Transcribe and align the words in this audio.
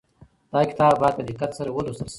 دا 0.51 0.61
کتاب 0.69 0.93
باید 1.01 1.15
په 1.17 1.23
دقت 1.29 1.51
سره 1.57 1.69
ولوستل 1.71 2.05
شي. 2.09 2.09